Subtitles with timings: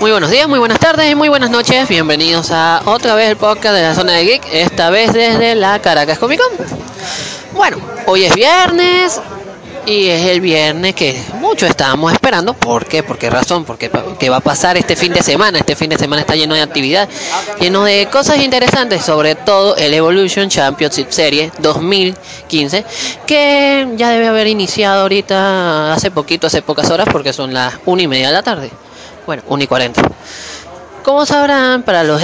[0.00, 1.88] Muy buenos días, muy buenas tardes y muy buenas noches.
[1.88, 5.80] Bienvenidos a otra vez el podcast de la zona de geek, esta vez desde la
[5.80, 6.66] Caracas Comic Con.
[7.54, 9.20] Bueno, hoy es viernes
[9.86, 12.52] y es el viernes que muchos estábamos esperando.
[12.54, 13.02] ¿Por qué?
[13.02, 13.64] ¿Por qué razón?
[13.64, 15.58] Porque qué va a pasar este fin de semana.
[15.58, 17.08] Este fin de semana está lleno de actividad,
[17.60, 22.84] lleno de cosas interesantes, sobre todo el Evolution Championship Series 2015,
[23.26, 28.02] que ya debe haber iniciado ahorita hace poquito, hace pocas horas, porque son las una
[28.02, 28.70] y media de la tarde.
[29.26, 30.02] Bueno, 1 y 40.
[31.02, 32.22] Como sabrán, para los,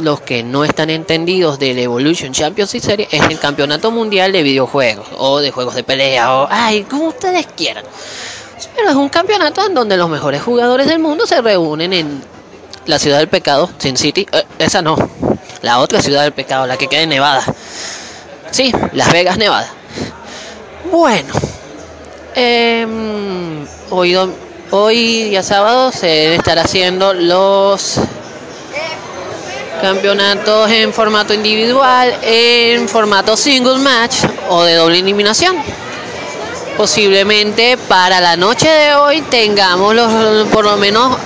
[0.00, 5.06] los que no están entendidos del Evolution Championship Series, es el campeonato mundial de videojuegos
[5.18, 7.84] o de juegos de pelea o, ay, como ustedes quieran.
[8.76, 12.22] Pero es un campeonato en donde los mejores jugadores del mundo se reúnen en
[12.86, 14.26] la ciudad del pecado, Sin City.
[14.32, 14.96] Eh, esa no,
[15.62, 17.44] la otra ciudad del pecado, la que queda en Nevada.
[18.50, 19.68] Sí, Las Vegas, Nevada.
[20.90, 21.32] Bueno,
[22.34, 22.86] eh,
[23.90, 24.16] hoy
[24.70, 27.96] Hoy, día sábado, se estará haciendo los
[29.80, 34.16] campeonatos en formato individual, en formato single match
[34.48, 35.56] o de doble eliminación.
[36.78, 41.16] Posiblemente para la noche de hoy tengamos los, por lo menos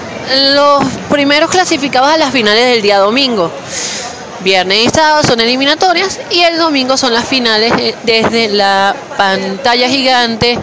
[0.55, 3.51] los primeros clasificados a las finales del día domingo.
[4.41, 9.89] Viernes y sábado son eliminatorias y el domingo son las finales eh, desde la pantalla
[9.89, 10.59] gigante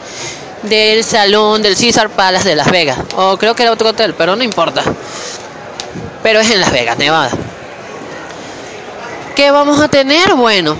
[0.65, 2.99] del salón del Caesar Palace de Las Vegas.
[3.15, 4.83] O creo que era otro hotel, pero no importa.
[6.23, 7.31] Pero es en Las Vegas, Nevada.
[9.35, 10.33] ¿Qué vamos a tener?
[10.35, 10.75] Bueno,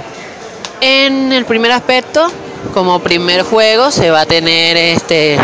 [0.82, 2.32] en el primer aspecto,
[2.74, 5.38] como primer juego, se va a tener este.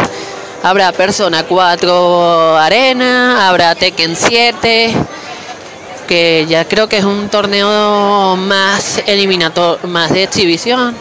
[0.64, 4.94] Habrá Persona 4 Arena, habrá Tekken 7,
[6.08, 10.95] que ya creo que es un torneo más eliminatorio, más de exhibición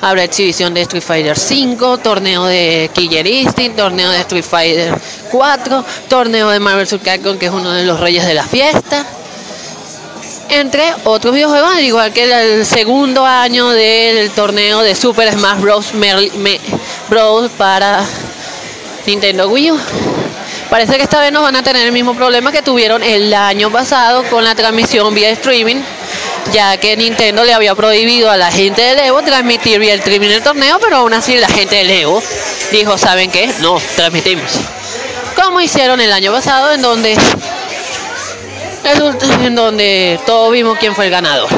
[0.00, 4.94] Habrá exhibición de Street Fighter 5, torneo de Killer Instinct, torneo de Street Fighter
[5.30, 7.00] 4, torneo de Marvel vs.
[7.02, 9.04] Capcom, que es uno de los reyes de la fiesta.
[10.50, 15.92] Entre otros videojuegos, al igual que el segundo año del torneo de Super Smash Bros.
[17.10, 17.50] Bros.
[17.58, 18.04] para
[19.04, 19.78] Nintendo Wii U.
[20.70, 23.70] Parece que esta vez no van a tener el mismo problema que tuvieron el año
[23.70, 25.82] pasado con la transmisión vía streaming
[26.52, 30.28] ya que Nintendo le había prohibido a la gente de Evo transmitir vía el streaming
[30.28, 32.22] el torneo, pero aún así la gente de Evo
[32.72, 33.52] dijo, ¿saben qué?
[33.60, 34.52] No, transmitimos.
[35.36, 37.16] Como hicieron el año pasado, en donde
[39.44, 41.48] en donde todos vimos quién fue el ganador.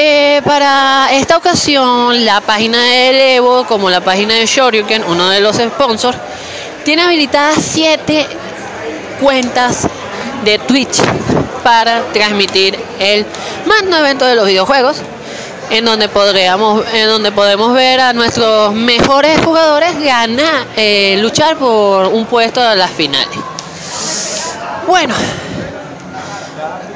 [0.00, 5.40] Eh, para esta ocasión, la página de Evo, como la página de Shoryuken, uno de
[5.40, 6.16] los sponsors,
[6.84, 8.26] tiene habilitadas siete
[9.20, 9.88] cuentas
[10.44, 11.00] de Twitch
[11.62, 13.26] para transmitir el
[13.66, 15.02] magno evento de los videojuegos
[15.70, 22.06] en donde podríamos en donde podemos ver a nuestros mejores jugadores ganar eh, luchar por
[22.06, 23.38] un puesto a las finales.
[24.86, 25.14] Bueno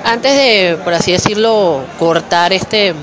[0.04, 2.94] antes de por así decirlo cortar este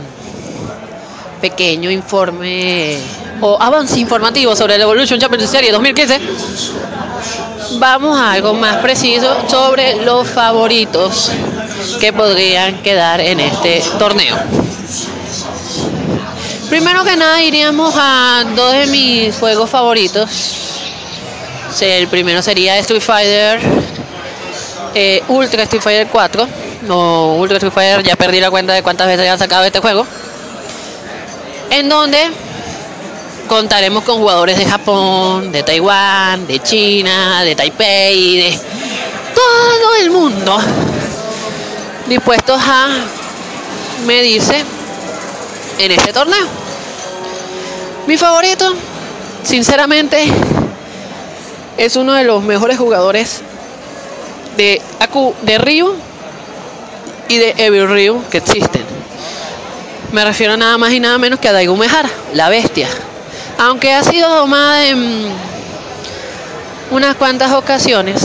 [1.39, 2.97] pequeño informe
[3.41, 6.19] o avance informativo sobre la Evolution Championship Series 2015
[7.79, 11.31] vamos a algo más preciso sobre los favoritos
[11.99, 14.35] que podrían quedar en este torneo.
[16.69, 20.29] Primero que nada iríamos a dos de mis juegos favoritos.
[21.81, 23.59] El primero sería Street Fighter
[24.93, 26.47] eh, Ultra Street Fighter 4.
[26.83, 30.05] No, Ultra Street Fighter, ya perdí la cuenta de cuántas veces han sacado este juego.
[31.69, 32.17] En donde
[33.47, 38.59] contaremos con jugadores de Japón, de Taiwán, de China, de Taipei, de
[39.35, 40.59] todo el mundo
[42.09, 42.89] dispuestos a
[44.05, 44.65] medirse
[45.77, 46.47] en este torneo.
[48.07, 48.73] Mi favorito,
[49.43, 50.25] sinceramente,
[51.77, 53.41] es uno de los mejores jugadores
[54.57, 55.93] de Aku de Ryu
[57.29, 58.83] y de Evil Ryu que existen.
[60.11, 62.87] Me refiero nada más y nada menos que a Daigo Mehara, la bestia.
[63.59, 65.27] Aunque ha sido domada en
[66.91, 68.23] unas cuantas ocasiones,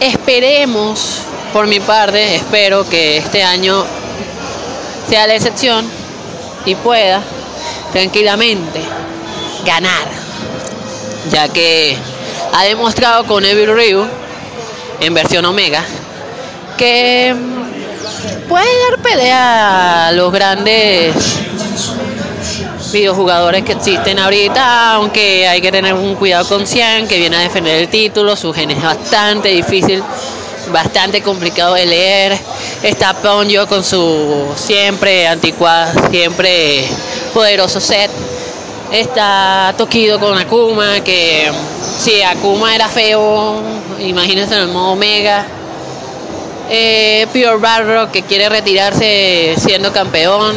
[0.00, 1.22] esperemos,
[1.56, 3.82] por mi parte, espero que este año
[5.08, 5.88] sea la excepción
[6.66, 7.22] y pueda
[7.92, 8.82] tranquilamente
[9.64, 10.06] ganar,
[11.30, 11.96] ya que
[12.52, 14.06] ha demostrado con Evil Ryu
[15.00, 15.82] en versión Omega
[16.76, 17.34] que
[18.50, 21.14] puede dar pelea a los grandes
[22.92, 27.40] videojugadores que existen ahorita, aunque hay que tener un cuidado con Cian, que viene a
[27.40, 30.02] defender el título, su gen es bastante difícil,
[30.70, 32.38] bastante complicado de leer.
[32.82, 36.88] Está Ponyo con su siempre anticuado, siempre
[37.34, 38.10] poderoso set.
[38.92, 41.50] Está Tokido con Akuma, que
[41.98, 43.60] si Akuma era feo,
[43.98, 45.44] imagínense en el modo Omega.
[46.70, 50.54] Eh, Pure Barrock que quiere retirarse siendo campeón.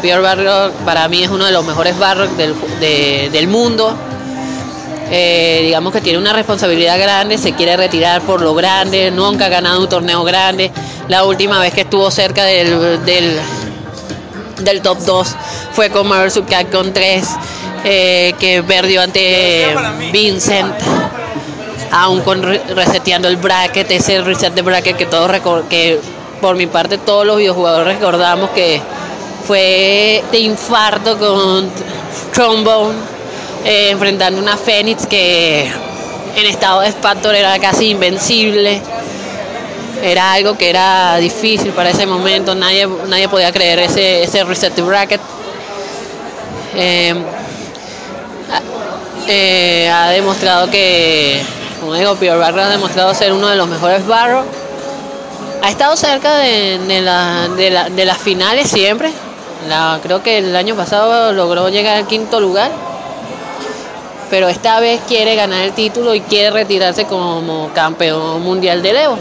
[0.00, 3.96] Pure Barrock para mí es uno de los mejores Barrock del, del mundo.
[5.12, 9.48] Eh, digamos que tiene una responsabilidad grande, se quiere retirar por lo grande, nunca ha
[9.48, 10.70] ganado un torneo grande.
[11.08, 15.36] La última vez que estuvo cerca del, del, top 2
[15.72, 16.30] fue con Marvel
[16.70, 17.28] con 3,
[17.82, 19.74] eh, que perdió ante
[20.12, 20.76] Vincent,
[21.90, 25.28] aún con reseteando el bracket, ese reset de bracket que todos
[25.68, 25.98] que
[26.40, 28.80] por mi parte todos los videojugadores recordamos que
[29.44, 31.68] fue de infarto con
[32.32, 33.19] Trombone
[33.64, 35.70] eh, enfrentando una Fénix que
[36.36, 38.80] en estado de Factor era casi invencible.
[40.02, 44.74] Era algo que era difícil para ese momento, nadie, nadie podía creer ese, ese reset
[44.80, 45.20] bracket.
[46.74, 47.14] Eh,
[49.28, 51.42] eh, ha demostrado que,
[51.80, 54.46] como digo, Pure Barro ha demostrado ser uno de los mejores barros.
[55.62, 59.12] Ha estado cerca de, de las finales siempre.
[59.68, 62.70] La, creo que el año pasado logró llegar al quinto lugar
[64.30, 69.18] pero esta vez quiere ganar el título y quiere retirarse como campeón mundial de Evo.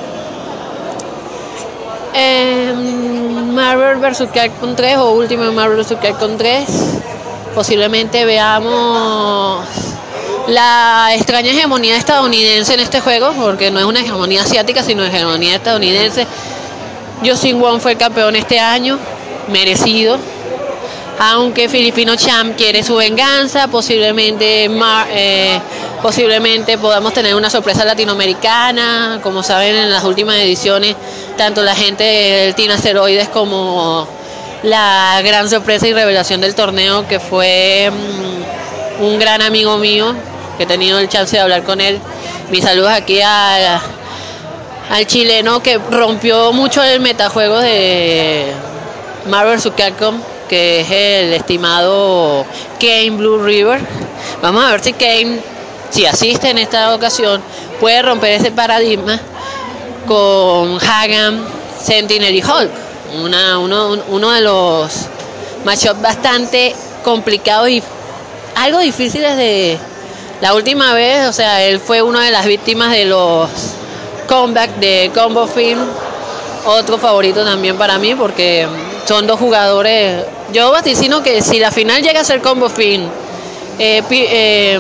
[3.53, 4.29] Marvel vs.
[4.33, 5.97] Capcom 3 o último Marvel vs.
[6.01, 6.65] Capcom 3
[7.53, 9.65] posiblemente veamos
[10.47, 15.55] la extraña hegemonía estadounidense en este juego, porque no es una hegemonía asiática, sino hegemonía
[15.55, 16.25] estadounidense.
[17.25, 18.97] Josin Wong fue el campeón este año,
[19.51, 20.17] merecido,
[21.19, 24.69] aunque Filipino Champ quiere su venganza, posiblemente,
[25.11, 25.59] eh,
[26.01, 30.95] posiblemente podamos tener una sorpresa latinoamericana, como saben en las últimas ediciones,
[31.37, 34.07] tanto la gente del Tina Asteroides como
[34.63, 40.15] la gran sorpresa y revelación del torneo que fue mm, un gran amigo mío,
[40.57, 41.99] que he tenido el chance de hablar con él.
[42.49, 43.81] Mis saludos aquí al
[45.05, 48.53] chileno que rompió mucho el metajuego de
[49.27, 49.73] Marvel vs.
[49.75, 52.45] Capcom que es el estimado
[52.79, 53.79] Kane Blue River.
[54.41, 55.39] Vamos a ver si Kane,
[55.91, 57.41] si asiste en esta ocasión,
[57.79, 59.21] puede romper ese paradigma
[60.07, 61.45] con Hagan,
[61.81, 62.71] Sentinel y Hulk.
[63.23, 64.91] Una, uno, uno de los
[65.63, 67.83] matchups bastante complicados y
[68.55, 69.77] algo difíciles de
[70.41, 71.27] la última vez.
[71.27, 73.49] O sea, él fue una de las víctimas de los
[74.27, 75.79] comebacks de Combo Film.
[76.65, 78.67] Otro favorito también para mí porque
[79.05, 80.25] son dos jugadores.
[80.53, 83.07] Yo vaticino que si la final llega a ser combo fin,
[83.77, 84.79] eh, eh,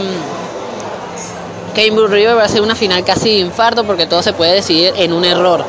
[1.75, 5.23] River va a ser una final casi infarto porque todo se puede decidir en un
[5.23, 5.63] error.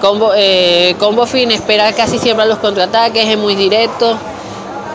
[0.00, 4.16] Combo, eh, combo fin espera casi siempre a los contraataques, es muy directo.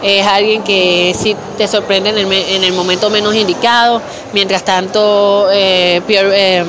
[0.01, 4.01] Es alguien que sí te sorprende en el, en el momento menos indicado.
[4.33, 5.47] Mientras tanto,
[6.07, 6.63] Pierre,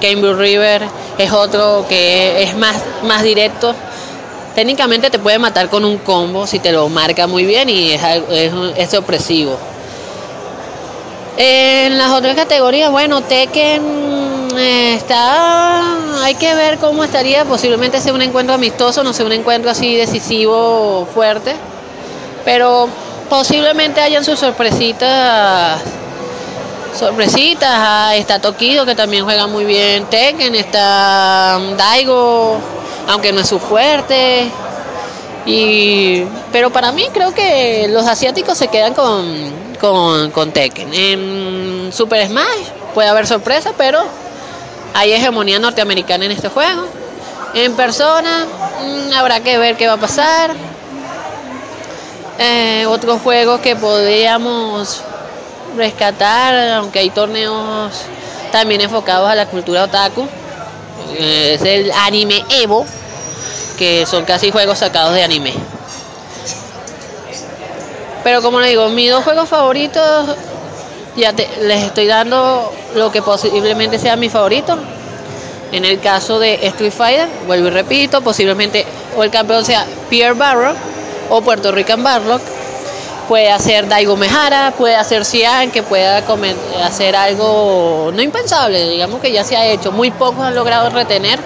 [0.00, 0.82] River
[1.18, 3.74] es otro que es más, más directo
[4.54, 8.02] técnicamente te puede matar con un combo si te lo marca muy bien y es,
[8.76, 9.56] es, opresivo.
[11.36, 15.82] En las otras categorías, bueno, Tekken eh, está.
[16.22, 17.44] Hay que ver cómo estaría.
[17.44, 21.54] Posiblemente sea un encuentro amistoso, no sea un encuentro así decisivo, fuerte.
[22.44, 22.88] Pero
[23.28, 25.80] posiblemente hayan sus sorpresitas.
[26.98, 27.70] Sorpresitas.
[27.72, 30.54] Ah, está Tokido, que también juega muy bien Tekken.
[30.54, 32.58] Está Daigo
[33.10, 34.48] aunque no es su fuerte.
[35.46, 40.94] Y, pero para mí creo que los asiáticos se quedan con, con, con Tekken.
[40.94, 44.00] En Super Smash puede haber sorpresa, pero
[44.94, 46.84] hay hegemonía norteamericana en este juego.
[47.54, 48.46] En persona
[48.80, 50.52] mm, habrá que ver qué va a pasar.
[52.38, 55.02] Eh, otros juegos que podríamos
[55.76, 57.92] rescatar, aunque hay torneos
[58.52, 60.28] también enfocados a la cultura otaku.
[61.18, 62.86] Eh, es el anime Evo,
[63.80, 65.54] que son casi juegos sacados de anime.
[68.22, 70.36] Pero como le digo, mis dos juegos favoritos,
[71.16, 74.76] ya les estoy dando lo que posiblemente sea mi favorito.
[75.72, 78.84] En el caso de Street Fighter, vuelvo y repito, posiblemente
[79.16, 80.74] o el campeón sea Pierre Barrow
[81.30, 82.42] o Puerto Rican Barlock.
[83.28, 86.22] Puede hacer Daigo Mejara, puede hacer Cian, que pueda
[86.84, 89.90] hacer algo no impensable, digamos que ya se ha hecho.
[89.90, 91.40] Muy pocos han logrado retener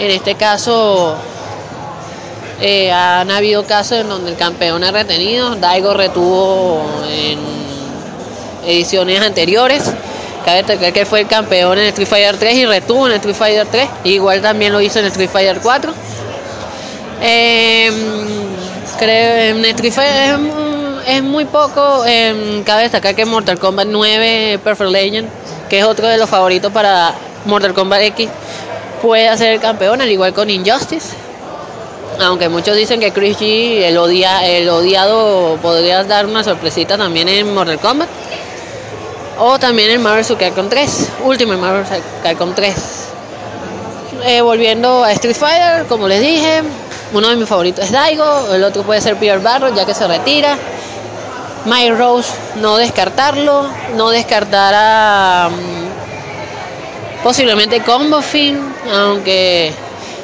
[0.00, 1.14] en este caso,
[2.60, 5.54] eh, han habido casos en donde el campeón ha retenido.
[5.56, 7.38] Daigo retuvo en
[8.66, 9.84] ediciones anteriores.
[10.44, 13.66] Cabe destacar que fue el campeón en Street Fighter 3 y retuvo en Street Fighter
[13.70, 13.88] 3.
[14.04, 15.92] Igual también lo hizo en Street Fighter 4.
[17.22, 17.94] Em,
[18.98, 20.38] creo en Street Fighter
[21.06, 22.04] es muy poco.
[22.06, 25.28] Eh, cabe destacar que Mortal Kombat 9 Perfect Legend,
[25.68, 27.14] que es otro de los favoritos para
[27.44, 28.28] Mortal Kombat X,
[29.00, 31.16] puede ser el campeón, al igual con Injustice.
[32.20, 37.28] Aunque muchos dicen que Chris G, el, odia, el odiado, podría dar una sorpresita también
[37.28, 38.08] en Mortal Kombat.
[39.38, 40.24] O también en Marvel.
[40.36, 41.84] Capcom 3, último en Marvel.
[42.22, 42.74] Capcom 3.
[44.24, 46.62] Eh, volviendo a Street Fighter, como les dije,
[47.14, 50.06] uno de mis favoritos es Daigo, el otro puede ser Peter Barrow ya que se
[50.06, 50.58] retira.
[51.64, 53.66] Mike Rose, no descartarlo,
[53.96, 55.89] no descartar a mm,
[57.22, 58.58] posiblemente Combo Fin,
[58.92, 59.72] aunque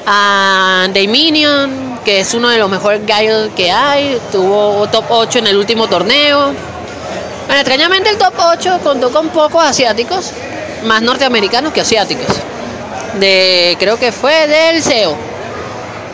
[0.06, 5.46] a Dominion, que es uno de los mejores gallos que hay, tuvo top 8 en
[5.48, 6.52] el último torneo.
[7.46, 10.30] Bueno, extrañamente el top 8 contó con pocos asiáticos,
[10.84, 12.26] más norteamericanos que asiáticos.
[13.18, 15.16] De, creo que fue del CEO,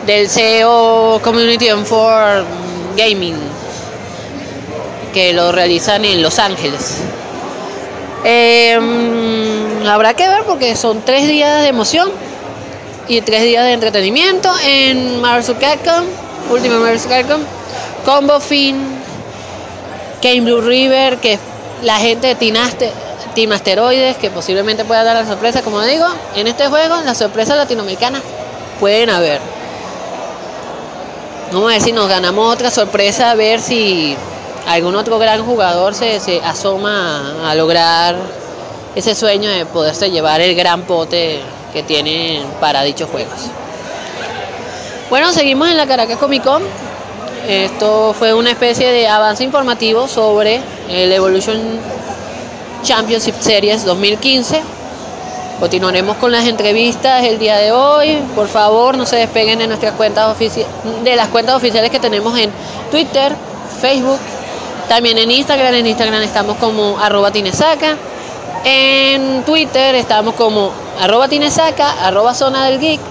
[0.05, 2.45] del CEO Community and for
[2.97, 3.37] Gaming,
[5.13, 6.97] que lo realizan en Los Ángeles.
[8.23, 12.09] Em, habrá que ver porque son tres días de emoción
[13.07, 16.05] y tres días de entretenimiento en Marvel Capcom,
[16.49, 17.41] último Marvel Capcom,
[18.05, 18.77] Combo Fin,
[20.21, 21.37] Game Blue River, que
[21.81, 26.67] la gente de Team Asteroides, que posiblemente pueda dar la sorpresa, como digo, en este
[26.67, 28.21] juego las sorpresas latinoamericanas
[28.79, 29.41] pueden haber.
[31.51, 34.15] Vamos a ver si nos ganamos otra sorpresa, a ver si
[34.67, 38.15] algún otro gran jugador se, se asoma a lograr
[38.95, 41.39] ese sueño de poderse llevar el gran pote
[41.73, 43.49] que tienen para dichos juegos.
[45.09, 46.63] Bueno, seguimos en la Caracas Comic Con.
[47.47, 51.59] Esto fue una especie de avance informativo sobre el Evolution
[52.83, 54.61] Championship Series 2015.
[55.59, 58.17] Continuaremos con las entrevistas el día de hoy.
[58.35, 62.49] Por favor, no se despeguen de nuestras cuentas de las cuentas oficiales que tenemos en
[62.91, 63.33] Twitter,
[63.81, 64.19] Facebook,
[64.87, 65.73] también en Instagram.
[65.75, 67.97] En Instagram estamos como arroba tinesaca.
[68.65, 73.01] En Twitter estamos como arroba tinesaca, arroba zona del geek.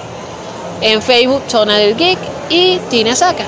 [0.80, 2.18] En Facebook, zona del geek
[2.48, 3.44] y tinesaca.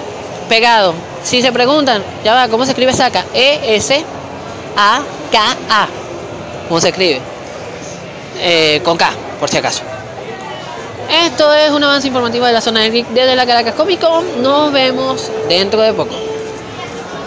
[0.48, 0.94] Pegado.
[1.22, 3.24] Si se preguntan, ya va, ¿cómo se escribe saca?
[3.32, 4.04] E-S-A-K-A.
[6.68, 7.20] ¿Cómo se escribe?
[8.38, 9.82] Eh, con K, por si acaso.
[11.24, 14.42] Esto es un avance informativo de la zona del geek desde la Caracas Comic Con.
[14.42, 16.33] Nos vemos dentro de poco.